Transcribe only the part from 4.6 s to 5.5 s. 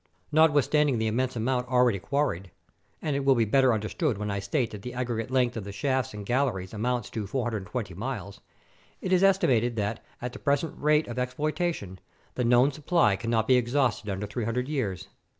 that the aggregate